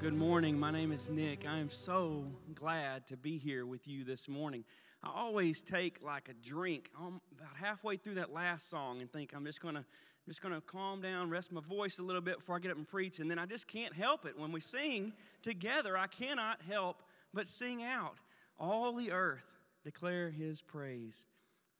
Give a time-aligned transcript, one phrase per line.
[0.00, 0.56] good morning.
[0.56, 1.44] My name is Nick.
[1.44, 4.62] I am so glad to be here with you this morning.
[5.02, 9.32] I always take like a drink I'm about halfway through that last song and think
[9.34, 9.84] I'm just gonna
[10.24, 12.86] just gonna calm down, rest my voice a little bit before I get up and
[12.86, 14.38] preach, and then I just can't help it.
[14.38, 15.12] When we sing
[15.42, 17.02] together, I cannot help
[17.34, 18.18] but sing out.
[18.56, 21.26] All the earth declare His praise.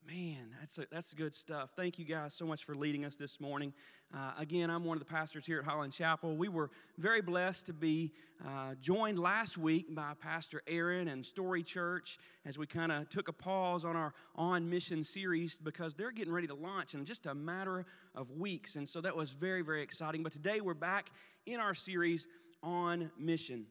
[0.08, 1.72] Man, that's, a, that's good stuff.
[1.76, 3.74] Thank you guys so much for leading us this morning.
[4.14, 6.34] Uh, again, I'm one of the pastors here at Holland Chapel.
[6.34, 8.12] We were very blessed to be
[8.42, 13.28] uh, joined last week by Pastor Aaron and Story Church as we kind of took
[13.28, 17.26] a pause on our On Mission series because they're getting ready to launch in just
[17.26, 17.84] a matter
[18.14, 18.76] of weeks.
[18.76, 20.22] And so that was very, very exciting.
[20.22, 21.10] But today we're back
[21.44, 22.26] in our series
[22.62, 23.66] on mission.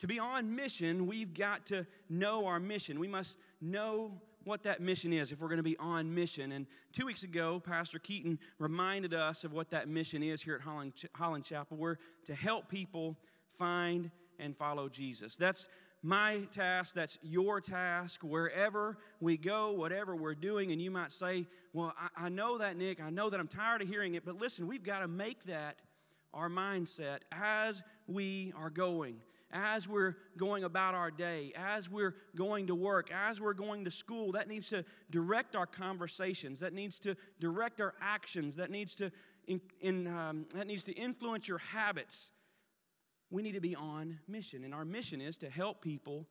[0.00, 2.98] To be on mission, we've got to know our mission.
[2.98, 6.52] We must know what that mission is if we're going to be on mission.
[6.52, 10.60] And two weeks ago, Pastor Keaton reminded us of what that mission is here at
[10.60, 11.76] Holland, Holland Chapel.
[11.76, 11.96] We're
[12.26, 13.16] to help people
[13.48, 15.34] find and follow Jesus.
[15.34, 15.68] That's
[16.02, 20.70] my task, that's your task, wherever we go, whatever we're doing.
[20.70, 23.00] And you might say, Well, I, I know that, Nick.
[23.02, 24.24] I know that I'm tired of hearing it.
[24.24, 25.76] But listen, we've got to make that
[26.32, 29.16] our mindset as we are going
[29.52, 33.90] as we're going about our day, as we're going to work, as we're going to
[33.90, 34.32] school.
[34.32, 36.60] That needs to direct our conversations.
[36.60, 38.56] That needs to direct our actions.
[38.56, 39.10] That needs to,
[39.46, 42.30] in, in um, that needs to influence your habits.
[43.30, 46.28] We need to be on mission, and our mission is to help people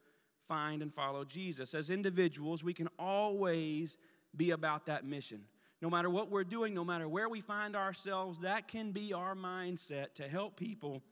[0.48, 1.74] find and follow Jesus.
[1.74, 3.98] As individuals, we can always
[4.36, 5.42] be about that mission.
[5.82, 9.36] No matter what we're doing, no matter where we find ourselves, that can be our
[9.36, 11.04] mindset to help people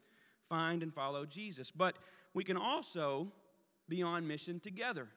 [0.48, 1.72] find and follow Jesus.
[1.72, 1.98] But
[2.34, 3.32] we can also
[3.90, 5.08] be on mission together.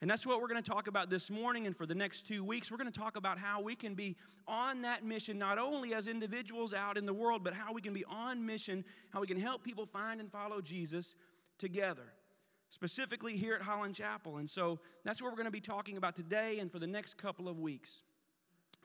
[0.00, 2.44] And that's what we're going to talk about this morning and for the next two
[2.44, 2.70] weeks.
[2.70, 6.08] We're going to talk about how we can be on that mission, not only as
[6.08, 9.40] individuals out in the world, but how we can be on mission, how we can
[9.40, 11.14] help people find and follow Jesus
[11.56, 12.12] together,
[12.68, 14.36] specifically here at Holland Chapel.
[14.36, 17.16] And so that's what we're going to be talking about today and for the next
[17.16, 18.02] couple of weeks.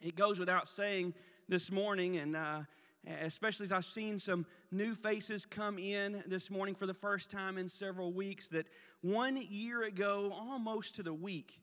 [0.02, 1.16] It goes without saying
[1.50, 2.62] this morning, and uh,
[3.08, 7.58] especially as I've seen some new faces come in this morning for the first time
[7.58, 8.68] in several weeks, that
[9.02, 11.62] one year ago, almost to the week,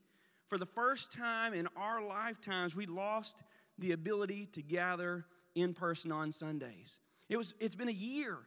[0.48, 3.42] for the first time in our lifetimes, we lost
[3.78, 7.00] the ability to gather in person on Sundays.
[7.28, 8.38] It was, it's been a year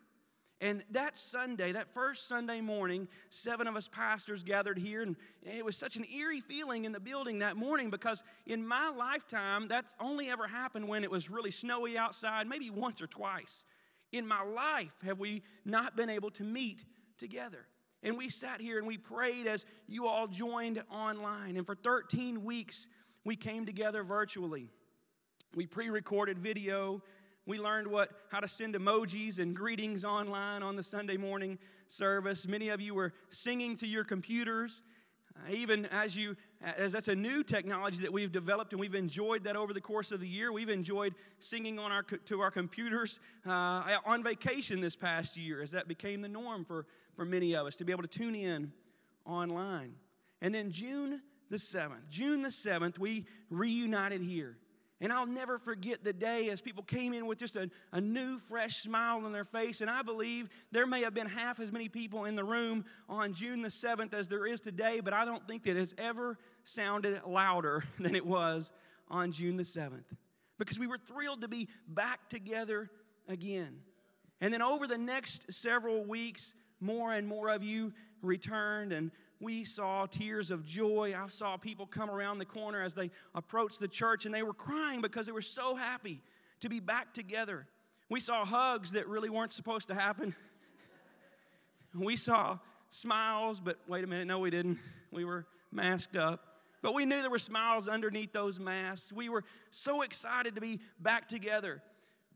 [0.62, 5.64] and that Sunday, that first Sunday morning, seven of us pastors gathered here, and it
[5.64, 9.94] was such an eerie feeling in the building that morning because in my lifetime, that's
[10.02, 13.64] only ever happened when it was really snowy outside, maybe once or twice.
[14.12, 16.84] In my life, have we not been able to meet
[17.18, 17.66] together?
[18.04, 21.56] And we sat here and we prayed as you all joined online.
[21.56, 22.88] And for 13 weeks,
[23.24, 24.70] we came together virtually.
[25.56, 27.02] We pre recorded video
[27.50, 32.48] we learned what how to send emojis and greetings online on the Sunday morning service.
[32.48, 34.84] Many of you were singing to your computers.
[35.36, 39.46] Uh, even as you as that's a new technology that we've developed and we've enjoyed
[39.46, 43.20] that over the course of the year we've enjoyed singing on our to our computers
[43.48, 46.86] uh, on vacation this past year as that became the norm for
[47.16, 48.72] for many of us to be able to tune in
[49.26, 49.94] online
[50.42, 54.58] and then june the 7th june the 7th we reunited here
[55.02, 58.38] and I'll never forget the day as people came in with just a, a new,
[58.38, 59.82] fresh smile on their face.
[59.82, 63.34] And I believe there may have been half as many people in the room on
[63.34, 67.22] June the 7th as there is today, but I don't think that it's ever sounded
[67.26, 68.72] louder than it was
[69.10, 70.04] on June the 7th.
[70.58, 72.90] Because we were thrilled to be back together
[73.30, 73.78] again.
[74.42, 79.64] And then over the next several weeks, more and more of you returned, and we
[79.64, 81.16] saw tears of joy.
[81.18, 84.54] I saw people come around the corner as they approached the church and they were
[84.54, 86.22] crying because they were so happy
[86.60, 87.66] to be back together.
[88.10, 90.36] We saw hugs that really weren't supposed to happen.
[91.96, 92.58] we saw
[92.90, 94.80] smiles, but wait a minute, no, we didn't.
[95.12, 96.46] We were masked up.
[96.82, 99.12] But we knew there were smiles underneath those masks.
[99.12, 101.82] We were so excited to be back together.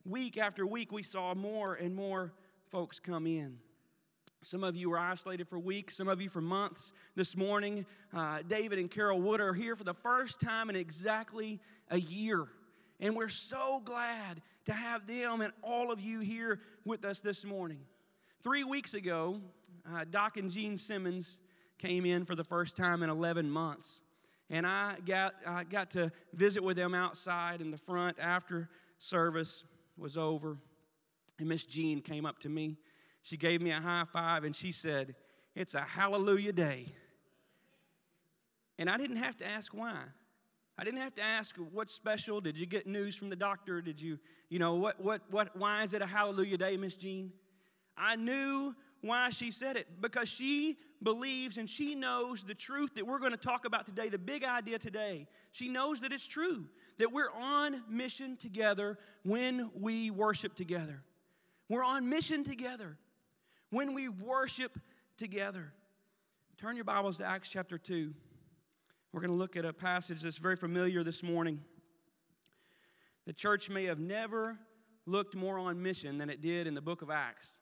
[0.06, 2.34] Week after week, we saw more and more
[2.70, 3.60] folks come in.
[4.44, 6.92] Some of you were isolated for weeks, some of you for months.
[7.16, 11.62] This morning, uh, David and Carol Wood are here for the first time in exactly
[11.90, 12.46] a year.
[13.00, 17.46] And we're so glad to have them and all of you here with us this
[17.46, 17.80] morning.
[18.42, 19.40] Three weeks ago,
[19.90, 21.40] uh, Doc and Jean Simmons
[21.78, 24.02] came in for the first time in 11 months.
[24.50, 29.64] And I got, I got to visit with them outside in the front after service
[29.98, 30.58] was over.
[31.40, 32.76] And Miss Jean came up to me
[33.24, 35.16] she gave me a high five and she said,
[35.56, 36.94] It's a hallelujah day.
[38.78, 39.98] And I didn't have to ask why.
[40.78, 42.42] I didn't have to ask what's special.
[42.42, 43.82] Did you get news from the doctor?
[43.82, 47.32] Did you, you know, what, what, what, why is it a hallelujah day, Miss Jean?
[47.96, 49.88] I knew why she said it.
[50.02, 54.10] Because she believes and she knows the truth that we're going to talk about today,
[54.10, 55.28] the big idea today.
[55.52, 56.66] She knows that it's true,
[56.98, 61.04] that we're on mission together when we worship together.
[61.70, 62.98] We're on mission together
[63.74, 64.80] when we worship
[65.18, 65.74] together.
[66.58, 68.14] Turn your Bibles to Acts chapter 2.
[69.12, 71.60] We're going to look at a passage that's very familiar this morning.
[73.26, 74.60] The church may have never
[75.08, 77.60] looked more on mission than it did in the book of Acts.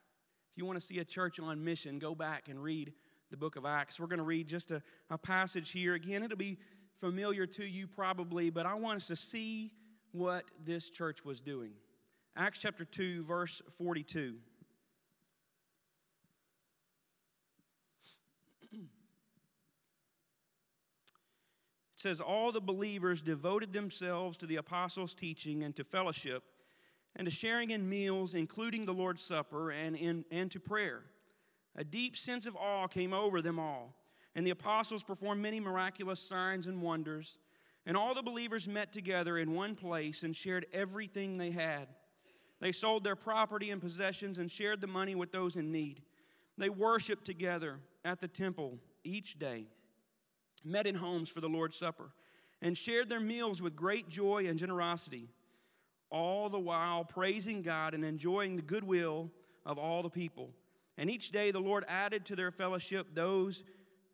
[0.52, 2.92] If you want to see a church on mission, go back and read
[3.30, 3.98] the book of Acts.
[3.98, 5.94] We're going to read just a, a passage here.
[5.94, 6.58] Again, it'll be
[6.98, 9.72] familiar to you probably, but I want us to see
[10.12, 11.72] what this church was doing.
[12.36, 14.36] Acts chapter 2, verse 42.
[18.72, 18.80] It
[22.02, 26.44] says, All the believers devoted themselves to the apostles' teaching and to fellowship
[27.16, 31.04] and to sharing in meals, including the Lord's Supper, and, in, and to prayer.
[31.76, 33.96] A deep sense of awe came over them all,
[34.36, 37.38] and the apostles performed many miraculous signs and wonders.
[37.86, 41.88] And all the believers met together in one place and shared everything they had.
[42.60, 46.04] They sold their property and possessions and shared the money with those in need.
[46.58, 49.66] They worshiped together at the temple each day,
[50.64, 52.12] met in homes for the Lord's Supper,
[52.62, 55.30] and shared their meals with great joy and generosity
[56.12, 59.32] all the while praising God and enjoying the goodwill
[59.66, 60.52] of all the people.
[60.98, 63.64] And each day the Lord added to their fellowship those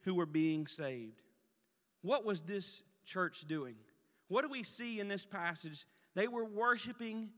[0.02, 1.22] who were being saved.
[2.02, 3.76] What was this church doing?
[4.28, 5.86] What do we see in this passage?
[6.14, 7.30] They were worshiping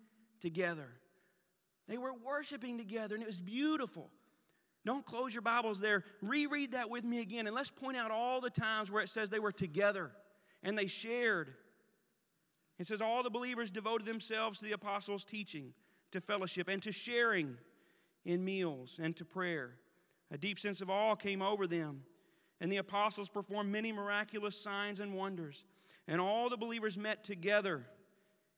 [0.42, 0.90] together.
[1.88, 4.12] They were worshiping together, and it was beautiful.
[4.86, 6.04] Don't close your Bibles there.
[6.22, 9.30] Reread that with me again, and let's point out all the times where it says
[9.30, 10.12] they were together
[10.64, 11.54] and they shared
[12.80, 15.74] it says, All the believers devoted themselves to the apostles' teaching,
[16.12, 17.58] to fellowship, and to sharing
[18.26, 19.76] in meals and to prayer.
[20.32, 22.04] A deep sense of awe came over them,
[22.62, 25.64] and the apostles performed many miraculous signs and wonders.
[26.08, 27.86] And all the believers met together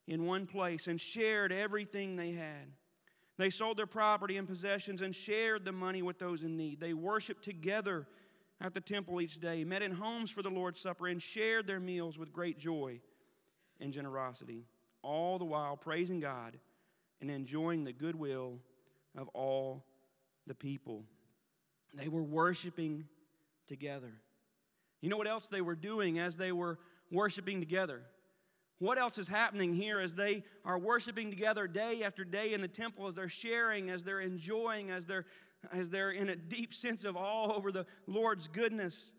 [0.07, 2.73] in one place and shared everything they had.
[3.37, 6.79] They sold their property and possessions and shared the money with those in need.
[6.79, 8.07] They worshiped together
[8.59, 11.79] at the temple each day, met in homes for the Lord's Supper, and shared their
[11.79, 12.99] meals with great joy
[13.79, 14.65] and generosity,
[15.01, 16.57] all the while praising God
[17.21, 18.59] and enjoying the goodwill
[19.17, 19.85] of all
[20.47, 21.03] the people.
[21.93, 23.05] They were worshiping
[23.67, 24.13] together.
[25.01, 26.77] You know what else they were doing as they were
[27.09, 28.03] worshiping together?
[28.81, 32.67] What else is happening here as they are worshiping together day after day in the
[32.67, 35.27] temple, as they're sharing, as they're enjoying, as they're,
[35.71, 39.13] as they're in a deep sense of awe over the Lord's goodness?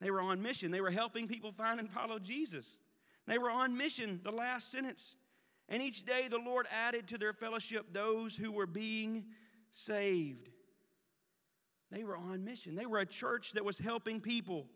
[0.00, 0.72] They were on mission.
[0.72, 2.78] They were helping people find and follow Jesus.
[3.28, 5.14] They were on mission, the last sentence.
[5.68, 9.26] And each day the Lord added to their fellowship those who were being
[9.70, 10.48] saved.
[11.92, 12.74] They were on mission.
[12.74, 14.66] They were a church that was helping people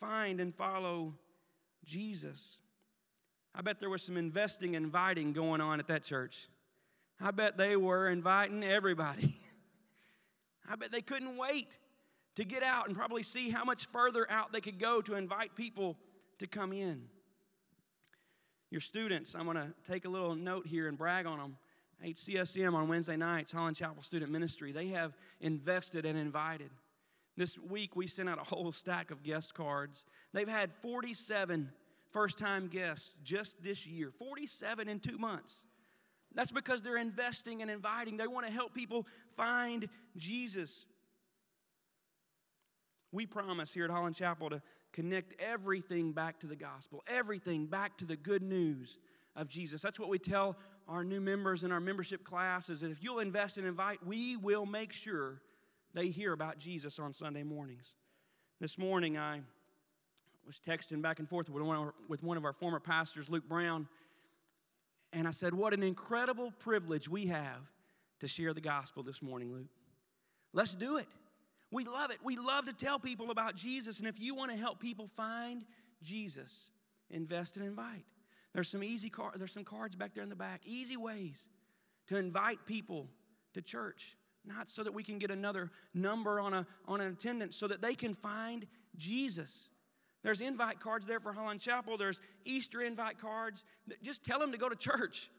[0.00, 1.14] find and follow
[1.84, 2.58] Jesus.
[3.58, 6.46] I bet there was some investing inviting going on at that church.
[7.20, 9.36] I bet they were inviting everybody.
[10.70, 11.76] I bet they couldn't wait
[12.36, 15.56] to get out and probably see how much further out they could go to invite
[15.56, 15.96] people
[16.38, 17.02] to come in.
[18.70, 21.56] Your students, I'm going to take a little note here and brag on them.
[22.06, 26.70] HCSM on Wednesday nights, Holland Chapel Student Ministry, they have invested and invited.
[27.36, 30.04] This week, we sent out a whole stack of guest cards.
[30.32, 31.72] They've had 47
[32.10, 35.64] first time guests just this year, 47 in two months.
[36.34, 38.16] That's because they're investing and inviting.
[38.16, 40.84] They want to help people find Jesus.
[43.12, 44.62] We promise here at Holland Chapel to
[44.92, 48.98] connect everything back to the gospel, everything back to the good news
[49.34, 49.80] of Jesus.
[49.80, 53.20] That's what we tell our new members in our membership class is that if you'll
[53.20, 55.40] invest and invite, we will make sure
[55.94, 57.96] they hear about Jesus on Sunday mornings.
[58.60, 59.40] This morning I
[60.48, 63.46] was texting back and forth with one our, with one of our former pastors, Luke
[63.46, 63.86] Brown,
[65.12, 67.70] and I said, What an incredible privilege we have
[68.20, 69.68] to share the gospel this morning, Luke.
[70.54, 71.06] Let's do it.
[71.70, 72.18] We love it.
[72.24, 73.98] We love to tell people about Jesus.
[73.98, 75.64] And if you want to help people find
[76.02, 76.70] Jesus,
[77.10, 78.06] invest and invite.
[78.54, 80.62] There's some easy car- there's some cards back there in the back.
[80.64, 81.46] Easy ways
[82.06, 83.06] to invite people
[83.52, 84.16] to church.
[84.46, 87.82] Not so that we can get another number on, a, on an attendance, so that
[87.82, 89.68] they can find Jesus.
[90.22, 91.96] There's invite cards there for Holland Chapel.
[91.96, 93.64] There's Easter invite cards.
[94.02, 95.30] Just tell them to go to church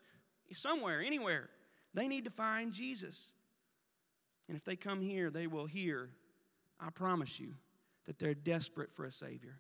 [0.54, 1.50] somewhere, anywhere.
[1.94, 3.32] They need to find Jesus.
[4.48, 6.10] And if they come here, they will hear,
[6.80, 7.54] I promise you,
[8.06, 9.60] that they're desperate for a Savior.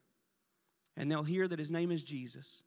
[0.95, 2.63] And they'll hear that His name is Jesus.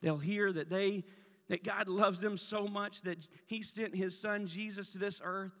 [0.00, 1.04] They'll hear that they
[1.48, 5.52] that God loves them so much that He sent His Son Jesus to this earth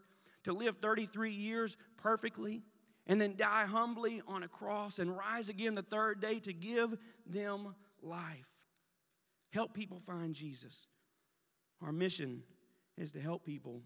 [0.44, 2.62] to live 33 years perfectly
[3.06, 6.96] and then die humbly on a cross and rise again the third day to give
[7.26, 8.50] them life.
[9.52, 10.86] Help people find Jesus.
[11.82, 12.42] Our mission
[12.96, 13.82] is to help people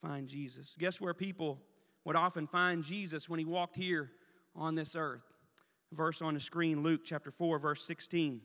[0.00, 0.76] find Jesus.
[0.78, 1.60] Guess where people
[2.04, 4.10] would often find Jesus when he walked here
[4.54, 5.22] on this earth?
[5.92, 8.40] Verse on the screen, Luke chapter 4, verse 16.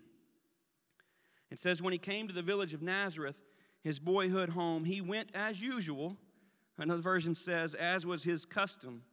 [1.50, 3.40] It says, When he came to the village of Nazareth,
[3.84, 6.18] his boyhood home, he went as usual.
[6.78, 9.04] Another version says, as was his custom.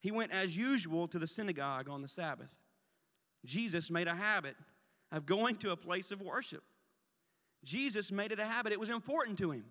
[0.00, 2.54] He went as usual to the synagogue on the Sabbath.
[3.44, 4.56] Jesus made a habit
[5.10, 6.62] of going to a place of worship.
[7.64, 9.64] Jesus made it a habit, it was important to him.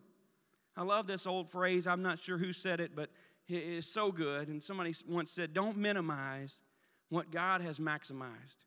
[0.76, 1.88] I love this old phrase.
[1.88, 3.10] I'm not sure who said it, but
[3.48, 4.48] it is so good.
[4.48, 6.62] And somebody once said, Don't minimize
[7.10, 8.66] what God has maximized.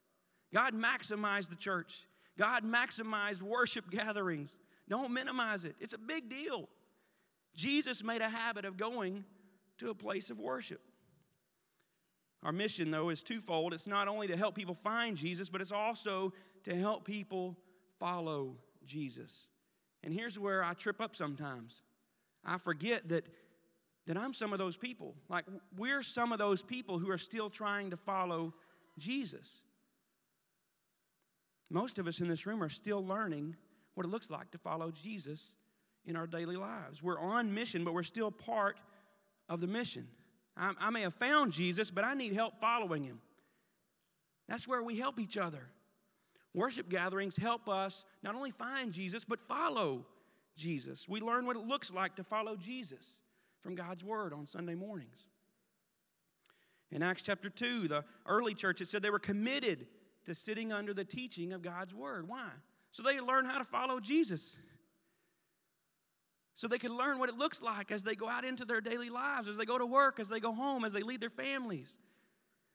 [0.53, 2.07] God maximized the church,
[2.39, 4.59] God maximized worship gatherings.
[4.89, 6.69] Don't minimize it, it's a big deal.
[7.55, 9.25] Jesus made a habit of going
[9.79, 10.81] to a place of worship.
[12.43, 13.75] Our mission, though, is twofold.
[13.75, 16.33] It's not only to help people find Jesus, but it's also
[16.65, 17.57] to help people
[17.99, 19.47] follow Jesus.
[20.03, 21.83] And here's where I trip up sometimes.
[22.45, 23.27] I forget that,
[24.07, 25.15] that I'm some of those people.
[25.29, 25.45] Like,
[25.77, 28.55] we're some of those people who are still trying to follow
[28.99, 29.61] Jesus.
[31.69, 33.57] Most of us in this room are still learning
[33.95, 35.55] what it looks like to follow Jesus
[36.07, 37.03] in our daily lives.
[37.03, 38.79] We're on mission, but we're still part
[39.49, 40.09] of the mission.
[40.61, 43.21] I, I may have found Jesus, but I need help following him.
[44.47, 45.71] That's where we help each other.
[46.55, 50.05] Worship gatherings help us not only find Jesus, but follow
[50.57, 51.09] Jesus.
[51.09, 53.21] We learn what it looks like to follow Jesus
[53.61, 55.29] from God's Word on Sunday mornings.
[56.91, 59.87] In Acts chapter 2, the early church, it said they were committed
[60.25, 62.29] to sitting under the teaching of God's Word.
[62.29, 62.49] Why?
[62.91, 64.59] So they learn how to follow Jesus.
[66.55, 69.09] So they could learn what it looks like as they go out into their daily
[69.09, 71.97] lives, as they go to work, as they go home, as they lead their families.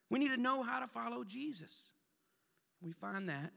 [0.10, 1.92] We need to know how to follow Jesus.
[2.82, 3.52] We find that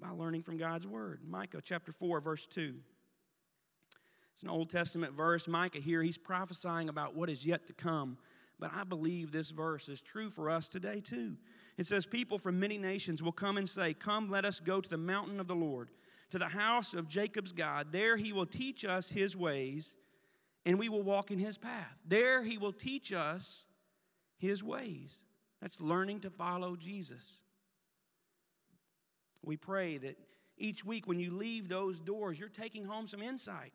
[0.00, 1.20] by learning from God's Word.
[1.26, 2.74] Micah chapter 4, verse 2.
[4.32, 5.46] It's an Old Testament verse.
[5.46, 8.18] Micah here, he's prophesying about what is yet to come.
[8.58, 11.36] But I believe this verse is true for us today too.
[11.76, 14.88] It says, People from many nations will come and say, Come, let us go to
[14.88, 15.90] the mountain of the Lord,
[16.34, 17.92] to the house of Jacob's God.
[17.92, 19.94] There he will teach us his ways,
[20.66, 21.96] and we will walk in his path.
[22.04, 23.66] There he will teach us
[24.36, 25.22] his ways.
[25.62, 27.40] That's learning to follow Jesus.
[29.44, 30.18] We pray that
[30.58, 33.72] each week when you leave those doors, you're taking home some insight.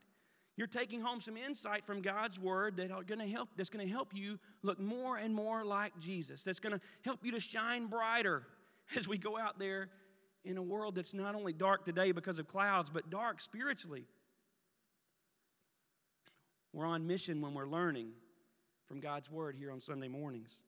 [0.58, 3.88] You're taking home some insight from God's word that are going to help that's going
[3.88, 6.44] to help you look more and more like Jesus.
[6.44, 8.44] That's going to help you to shine brighter
[8.98, 9.88] as we go out there
[10.44, 14.06] in a world that's not only dark today because of clouds, but dark spiritually.
[16.74, 18.12] We're on mission when we're learning
[18.88, 20.62] from God's word here on Sunday mornings.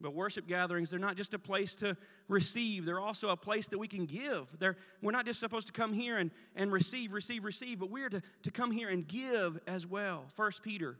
[0.00, 1.96] But worship gatherings, they're not just a place to
[2.28, 4.54] receive, they're also a place that we can give.
[4.58, 8.10] They're, we're not just supposed to come here and, and receive, receive, receive, but we're
[8.10, 10.26] to, to come here and give as well.
[10.34, 10.98] 1 Peter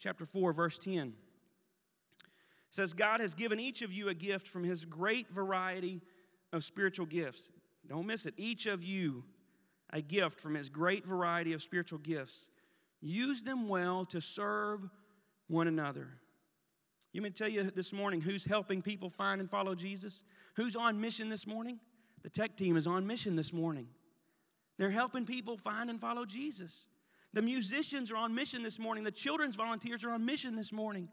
[0.00, 1.12] chapter 4, verse 10
[2.70, 6.00] says, God has given each of you a gift from his great variety
[6.52, 7.48] of spiritual gifts.
[7.88, 8.34] Don't miss it.
[8.36, 9.24] Each of you
[9.92, 12.48] a gift from his great variety of spiritual gifts.
[13.00, 14.88] Use them well to serve
[15.48, 16.08] one another.
[17.12, 20.22] You may tell you this morning who's helping people find and follow Jesus?
[20.56, 21.78] Who's on mission this morning?
[22.22, 23.88] The tech team is on mission this morning.
[24.78, 26.86] They're helping people find and follow Jesus.
[27.34, 29.04] The musicians are on mission this morning.
[29.04, 31.08] The children's volunteers are on mission this morning.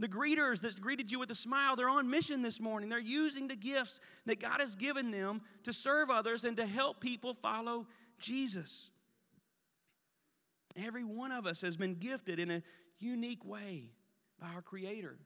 [0.00, 2.88] The greeters that greeted you with a smile, they're on mission this morning.
[2.88, 7.00] They're using the gifts that God has given them to serve others and to help
[7.00, 7.86] people follow
[8.18, 8.90] Jesus.
[10.76, 12.62] Every one of us has been gifted in a
[12.98, 13.90] unique way
[14.40, 15.18] by our Creator.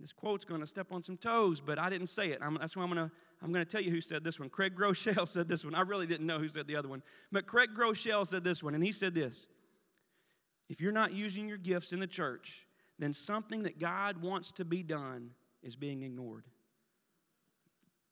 [0.00, 2.38] This quote's going to step on some toes, but I didn't say it.
[2.40, 4.48] I'm, that's why I'm going to I'm going to tell you who said this one.
[4.48, 5.74] Craig Groeschel said this one.
[5.74, 8.74] I really didn't know who said the other one, but Craig Groeschel said this one,
[8.74, 9.46] and he said this:
[10.68, 12.66] If you're not using your gifts in the church,
[12.98, 15.30] then something that God wants to be done
[15.62, 16.44] is being ignored.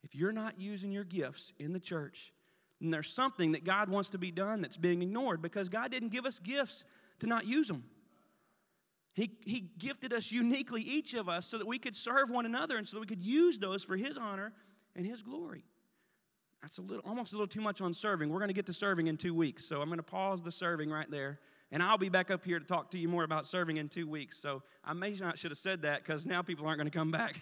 [0.02, 2.32] If you're not using your gifts in the church,
[2.80, 6.10] then there's something that God wants to be done that's being ignored because God didn't
[6.10, 6.84] give us gifts
[7.20, 7.84] to not use them.
[9.14, 12.76] He, he gifted us uniquely, each of us, so that we could serve one another
[12.76, 14.52] and so that we could use those for His honor
[14.94, 15.64] and His glory.
[16.60, 18.28] That's a little, almost a little too much on serving.
[18.28, 20.52] We're going to get to serving in two weeks, so I'm going to pause the
[20.52, 21.40] serving right there.
[21.72, 24.06] And I'll be back up here to talk to you more about serving in two
[24.06, 24.40] weeks.
[24.40, 27.10] So I may not should have said that because now people aren't going to come
[27.10, 27.40] back.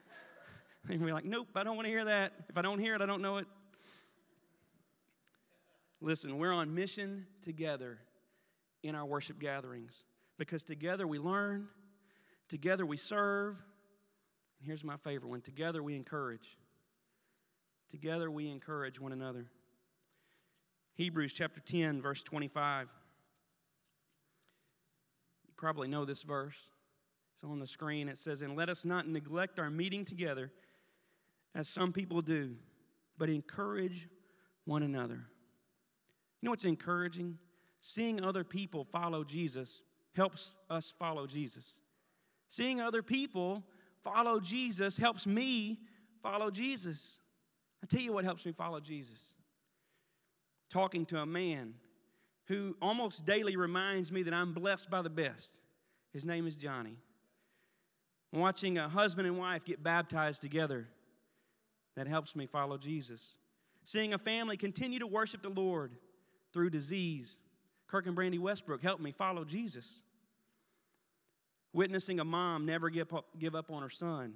[0.84, 2.32] They'll be like, nope, I don't want to hear that.
[2.48, 3.46] If I don't hear it, I don't know it.
[6.00, 7.98] Listen, we're on mission together
[8.82, 10.04] in our worship gatherings
[10.38, 11.68] because together we learn,
[12.48, 13.62] together we serve,
[14.58, 16.56] and here's my favorite one together we encourage.
[17.90, 19.46] Together we encourage one another.
[20.94, 22.92] Hebrews chapter 10, verse 25.
[25.58, 26.70] Probably know this verse.
[27.34, 28.08] It's on the screen.
[28.08, 30.50] It says, And let us not neglect our meeting together
[31.54, 32.54] as some people do,
[33.18, 34.08] but encourage
[34.64, 35.26] one another.
[36.40, 37.38] You know what's encouraging?
[37.80, 39.82] Seeing other people follow Jesus
[40.14, 41.78] helps us follow Jesus.
[42.48, 43.64] Seeing other people
[44.02, 45.80] follow Jesus helps me
[46.22, 47.18] follow Jesus.
[47.82, 49.34] I tell you what helps me follow Jesus.
[50.70, 51.74] Talking to a man
[52.48, 55.60] who almost daily reminds me that I'm blessed by the best.
[56.12, 56.96] His name is Johnny.
[58.32, 60.88] Watching a husband and wife get baptized together,
[61.94, 63.38] that helps me follow Jesus.
[63.84, 65.92] Seeing a family continue to worship the Lord
[66.52, 67.36] through disease.
[67.86, 70.02] Kirk and Brandy Westbrook helped me follow Jesus.
[71.72, 74.34] Witnessing a mom never give up, give up on her son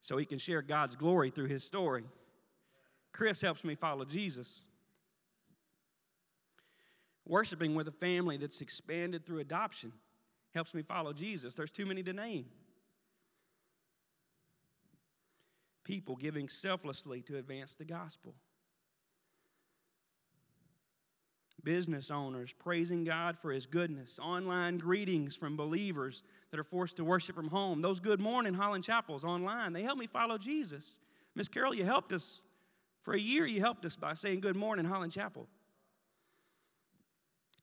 [0.00, 2.04] so he can share God's glory through his story.
[3.12, 4.62] Chris helps me follow Jesus.
[7.26, 9.92] Worshiping with a family that's expanded through adoption
[10.54, 11.54] helps me follow Jesus.
[11.54, 12.46] There's too many to name.
[15.84, 18.34] People giving selflessly to advance the gospel.
[21.64, 27.04] business owners praising God for His goodness, online greetings from believers that are forced to
[27.04, 30.98] worship from home, those good morning Holland Chapels online, they help me follow Jesus.
[31.34, 32.42] Miss Carol, you helped us.
[33.02, 35.48] For a year, you helped us by saying good morning, Holland Chapel.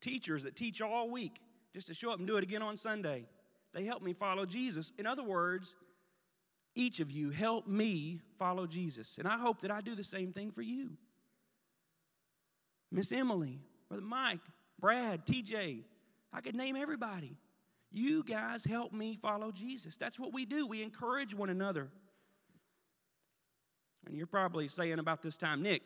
[0.00, 1.40] Teachers that teach all week
[1.72, 3.26] just to show up and do it again on Sunday,
[3.72, 4.92] they help me follow Jesus.
[4.98, 5.74] In other words,
[6.74, 9.18] each of you help me follow Jesus.
[9.18, 10.90] And I hope that I do the same thing for you.
[12.90, 14.40] Miss Emily, Brother Mike,
[14.78, 15.82] Brad, TJ,
[16.32, 17.36] I could name everybody.
[17.92, 19.96] You guys help me follow Jesus.
[19.96, 20.66] That's what we do.
[20.66, 21.88] We encourage one another.
[24.06, 25.82] And you're probably saying about this time, Nick,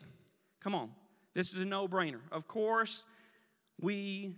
[0.59, 0.91] come on.
[1.33, 2.21] This is a no-brainer.
[2.31, 3.05] Of course,
[3.79, 4.35] we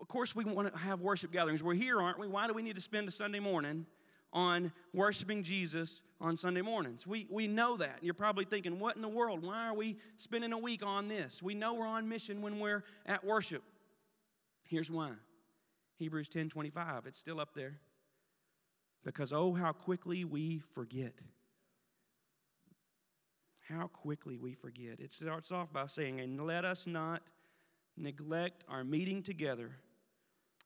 [0.00, 1.62] of course we want to have worship gatherings.
[1.62, 2.28] We're here, aren't we?
[2.28, 3.84] Why do we need to spend a Sunday morning
[4.32, 7.06] on worshiping Jesus on Sunday mornings.
[7.06, 7.98] We, we know that.
[8.02, 9.42] You're probably thinking, what in the world?
[9.42, 11.42] Why are we spending a week on this?
[11.42, 13.62] We know we're on mission when we're at worship.
[14.68, 15.10] Here's why
[15.96, 17.78] Hebrews 10 25, it's still up there.
[19.04, 21.14] Because oh, how quickly we forget.
[23.68, 24.98] How quickly we forget.
[24.98, 27.22] It starts off by saying, and let us not
[27.98, 29.70] neglect our meeting together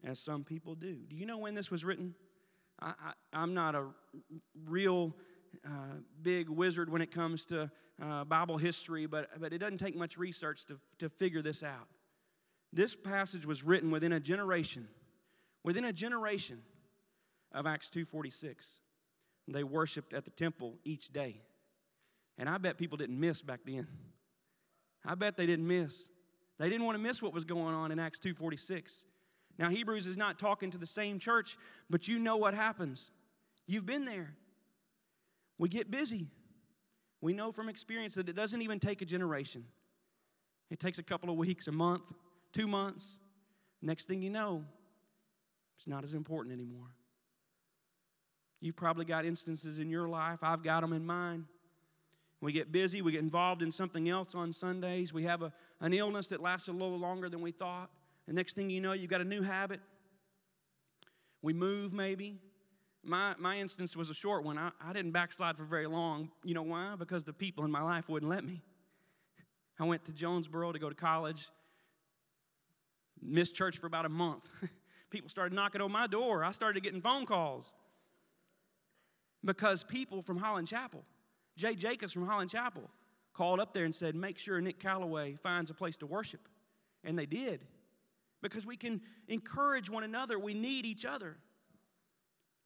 [0.05, 0.95] as some people do.
[1.09, 2.15] Do you know when this was written?
[2.81, 3.87] I, am not a
[4.67, 5.15] real
[5.65, 7.71] uh, big wizard when it comes to
[8.03, 11.89] uh, Bible history, but, but it doesn't take much research to, to figure this out.
[12.73, 14.89] This passage was written within a generation,
[15.63, 16.63] within a generation
[17.53, 18.79] of Acts 2.46.
[19.47, 21.43] They worshiped at the temple each day.
[22.39, 23.87] And I bet people didn't miss back then.
[25.05, 26.09] I bet they didn't miss.
[26.63, 29.05] They didn't want to miss what was going on in Acts 2.46.
[29.59, 31.57] Now, Hebrews is not talking to the same church,
[31.91, 33.11] but you know what happens.
[33.67, 34.37] You've been there.
[35.59, 36.29] We get busy.
[37.21, 39.65] We know from experience that it doesn't even take a generation,
[40.71, 42.13] it takes a couple of weeks, a month,
[42.53, 43.19] two months.
[43.83, 44.65] Next thing you know,
[45.77, 46.95] it's not as important anymore.
[48.61, 51.47] You've probably got instances in your life, I've got them in mine.
[52.43, 55.95] We get busy, we get involved in something else on Sundays, we have a, an
[55.95, 57.89] illness that lasts a little longer than we thought.
[58.27, 59.81] And next thing you know, you've got a new habit.
[61.41, 62.41] We move maybe.
[63.05, 64.59] My, my instance was a short one.
[64.59, 66.31] I, I didn't backslide for very long.
[66.43, 66.95] You know why?
[66.99, 68.61] Because the people in my life wouldn't let me.
[69.79, 71.49] I went to Jonesboro to go to college,
[73.21, 74.49] missed church for about a month.
[75.11, 76.43] people started knocking on my door.
[76.43, 77.73] I started getting phone calls
[79.45, 81.05] because people from Holland Chapel,
[81.57, 82.89] Jay Jacobs from Holland Chapel,
[83.35, 86.49] called up there and said, Make sure Nick Calloway finds a place to worship.
[87.05, 87.61] And they did
[88.43, 90.39] because we can encourage one another.
[90.39, 91.37] We need each other.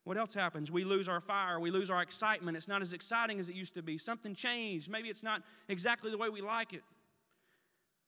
[0.04, 0.70] What else happens?
[0.70, 1.58] We lose our fire.
[1.58, 2.56] We lose our excitement.
[2.56, 3.98] It's not as exciting as it used to be.
[3.98, 4.90] Something changed.
[4.90, 6.82] Maybe it's not exactly the way we like it.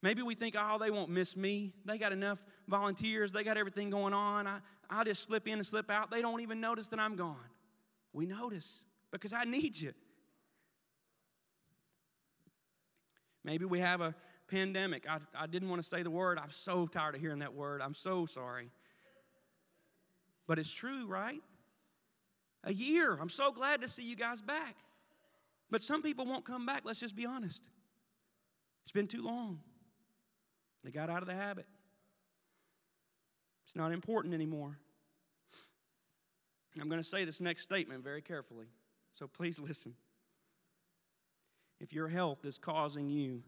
[0.01, 1.73] Maybe we think, oh, they won't miss me.
[1.85, 3.33] They got enough volunteers.
[3.33, 4.47] They got everything going on.
[4.47, 6.11] I, I'll just slip in and slip out.
[6.11, 7.37] They don't even notice that I'm gone.
[8.13, 9.93] We notice because I need you.
[13.45, 14.15] Maybe we have a
[14.49, 15.09] pandemic.
[15.09, 16.39] I, I didn't want to say the word.
[16.39, 17.83] I'm so tired of hearing that word.
[17.83, 18.71] I'm so sorry.
[20.47, 21.41] But it's true, right?
[22.65, 23.17] A year.
[23.21, 24.77] I'm so glad to see you guys back.
[25.71, 27.69] But some people won't come back, let's just be honest.
[28.85, 29.61] It's been too long.
[30.83, 31.67] They got out of the habit.
[33.67, 34.79] It's not important anymore.
[36.81, 38.67] I'm going to say this next statement very carefully,
[39.13, 39.95] so please listen.
[41.81, 43.43] If your health is causing you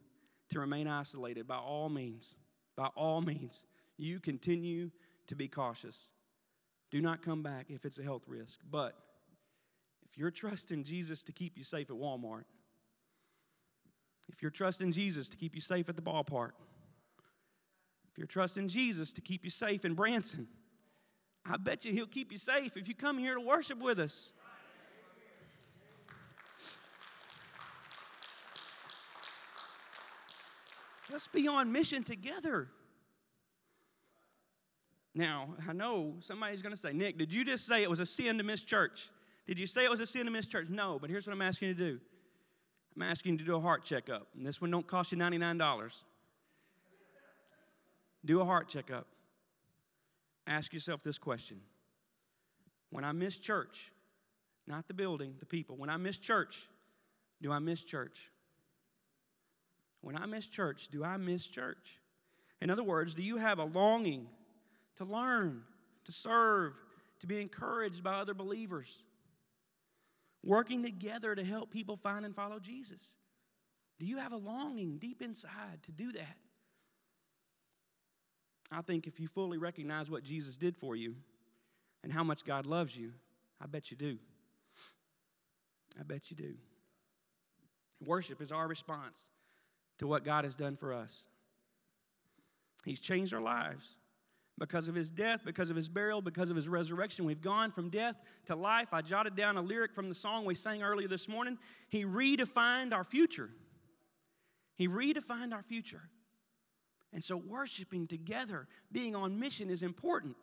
[0.50, 2.36] to remain isolated, by all means,
[2.76, 3.66] by all means,
[3.96, 4.90] you continue
[5.26, 6.08] to be cautious.
[6.90, 8.60] Do not come back if it's a health risk.
[8.68, 8.96] But
[10.08, 12.44] if you're trusting Jesus to keep you safe at Walmart,
[14.28, 16.52] if you're trusting Jesus to keep you safe at the ballpark,
[18.10, 20.48] if you're trusting Jesus to keep you safe in Branson,
[21.44, 24.32] I bet you he'll keep you safe if you come here to worship with us.
[31.10, 32.68] Let's be on mission together.
[35.14, 38.06] Now, I know somebody's going to say, Nick, did you just say it was a
[38.06, 39.10] sin to miss church?
[39.46, 40.68] Did you say it was a sin to miss church?
[40.68, 42.00] No, but here's what I'm asking you to do
[42.94, 44.28] I'm asking you to do a heart checkup.
[44.36, 46.04] And this one don't cost you $99.
[48.24, 49.06] Do a heart checkup.
[50.46, 51.60] Ask yourself this question
[52.90, 53.92] When I miss church,
[54.66, 56.68] not the building, the people, when I miss church,
[57.42, 58.30] do I miss church?
[60.02, 61.98] When I miss church, do I miss church?
[62.60, 64.26] In other words, do you have a longing
[64.96, 65.62] to learn,
[66.04, 66.74] to serve,
[67.20, 69.02] to be encouraged by other believers?
[70.42, 73.14] Working together to help people find and follow Jesus.
[73.98, 76.36] Do you have a longing deep inside to do that?
[78.72, 81.16] I think if you fully recognize what Jesus did for you
[82.02, 83.12] and how much God loves you,
[83.60, 84.16] I bet you do.
[85.98, 86.54] I bet you do.
[88.06, 89.18] Worship is our response
[90.00, 91.26] to what God has done for us.
[92.86, 93.98] He's changed our lives
[94.58, 97.26] because of his death, because of his burial, because of his resurrection.
[97.26, 98.88] We've gone from death to life.
[98.92, 101.58] I jotted down a lyric from the song we sang earlier this morning.
[101.90, 103.50] He redefined our future.
[104.74, 106.08] He redefined our future.
[107.12, 110.36] And so, worshiping together, being on mission is important.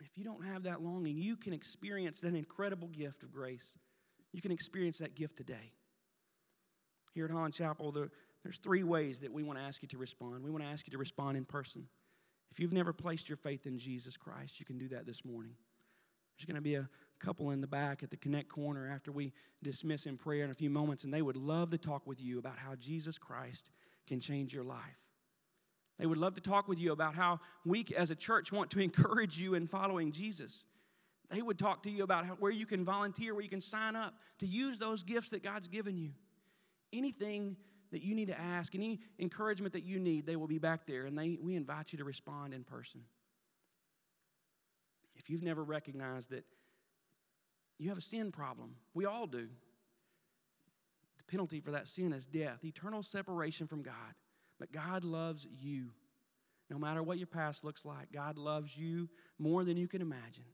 [0.00, 3.74] If you don't have that longing, you can experience that incredible gift of grace.
[4.32, 5.72] You can experience that gift today.
[7.18, 8.08] Here at Holland Chapel, the,
[8.44, 10.44] there's three ways that we want to ask you to respond.
[10.44, 11.88] We want to ask you to respond in person.
[12.52, 15.50] If you've never placed your faith in Jesus Christ, you can do that this morning.
[16.36, 19.32] There's going to be a couple in the back at the Connect corner after we
[19.64, 22.38] dismiss in prayer in a few moments, and they would love to talk with you
[22.38, 23.68] about how Jesus Christ
[24.06, 24.78] can change your life.
[25.98, 28.78] They would love to talk with you about how we as a church want to
[28.84, 30.66] encourage you in following Jesus.
[31.30, 33.96] They would talk to you about how, where you can volunteer, where you can sign
[33.96, 36.12] up to use those gifts that God's given you.
[36.92, 37.56] Anything
[37.90, 41.04] that you need to ask, any encouragement that you need, they will be back there,
[41.04, 43.02] and they, we invite you to respond in person.
[45.16, 46.44] If you've never recognized that
[47.78, 49.48] you have a sin problem, we all do.
[51.18, 53.94] The penalty for that sin is death, eternal separation from God.
[54.58, 55.90] But God loves you.
[56.70, 60.44] No matter what your past looks like, God loves you more than you can imagine.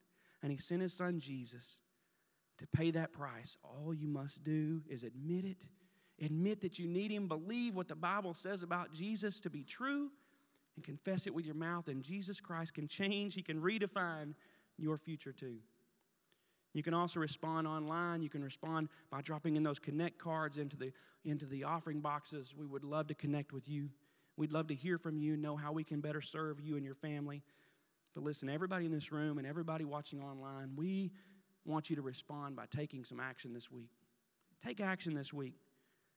[0.42, 1.80] And He sent His Son Jesus
[2.58, 3.56] to pay that price.
[3.64, 5.64] All you must do is admit it,
[6.22, 10.10] admit that you need Him, believe what the Bible says about Jesus to be true,
[10.76, 11.88] and confess it with your mouth.
[11.88, 14.34] And Jesus Christ can change, He can redefine
[14.76, 15.58] your future too.
[16.74, 18.20] You can also respond online.
[18.20, 20.92] You can respond by dropping in those connect cards into the,
[21.24, 22.52] into the offering boxes.
[22.56, 23.90] We would love to connect with you.
[24.36, 26.94] We'd love to hear from you, know how we can better serve you and your
[26.94, 27.44] family.
[28.14, 31.12] But listen, everybody in this room and everybody watching online, we
[31.64, 33.90] want you to respond by taking some action this week.
[34.64, 35.54] Take action this week.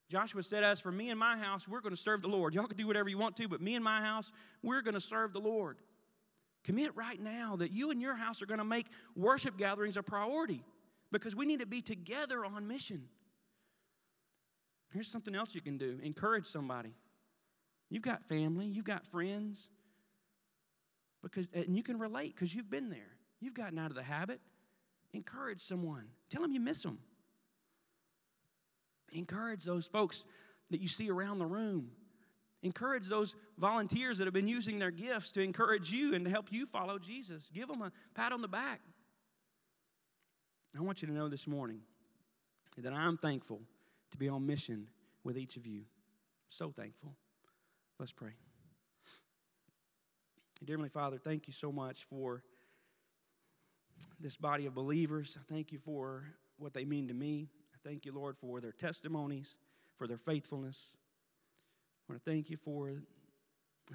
[0.10, 2.54] Joshua said, As for me and my house, we're going to serve the Lord.
[2.54, 4.32] Y'all can do whatever you want to, but me and my house,
[4.64, 5.78] we're going to serve the Lord.
[6.64, 10.04] Commit right now that you and your house are going to make worship gatherings a
[10.04, 10.64] priority
[11.12, 13.04] because we need to be together on mission.
[14.94, 16.94] Here's something else you can do encourage somebody.
[17.90, 19.70] You've got family, you've got friends,
[21.24, 23.18] because, and you can relate because you've been there.
[23.40, 24.42] You've gotten out of the habit.
[25.14, 27.00] Encourage someone, tell them you miss them.
[29.12, 30.26] Encourage those folks
[30.72, 31.92] that you see around the room
[32.64, 36.48] Encourage those volunteers that have been using their gifts to encourage you and to help
[36.52, 37.52] you follow Jesus.
[37.54, 38.82] Give them a pat on the back.
[40.78, 41.82] I want you to know this morning
[42.78, 43.62] that I'm thankful
[44.12, 44.88] to be on mission
[45.24, 45.84] with each of you.
[46.48, 47.14] So thankful.
[48.00, 48.34] Let's pray.
[50.64, 52.44] Dear Heavenly Father, thank you so much for
[54.20, 55.38] this body of believers.
[55.48, 56.24] Thank you for
[56.58, 57.50] what they mean to me.
[57.78, 59.56] I thank you, Lord, for their testimonies,
[59.96, 60.96] for their faithfulness.
[62.10, 62.94] I want to thank you for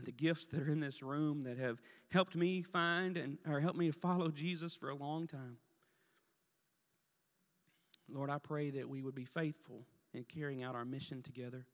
[0.04, 3.78] the gifts that are in this room that have helped me find and or helped
[3.78, 5.56] me to follow Jesus for a long time.
[8.08, 11.66] Lord, I pray that we would be faithful in carrying out our mission together.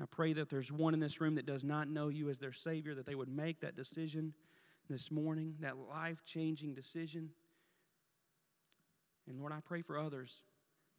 [0.00, 2.52] I pray that there's one in this room that does not know you as their
[2.52, 4.34] Savior, that they would make that decision
[4.88, 7.30] this morning, that life changing decision.
[9.28, 10.40] And Lord, I pray for others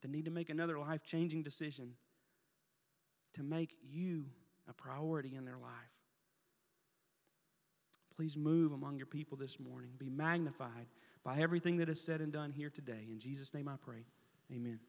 [0.02, 1.94] that need to make another life changing decision
[3.34, 4.26] to make you
[4.68, 5.72] a priority in their life.
[8.14, 9.90] Please move among your people this morning.
[9.98, 10.86] Be magnified
[11.24, 13.06] by everything that is said and done here today.
[13.10, 14.04] In Jesus' name I pray.
[14.52, 14.80] Amen.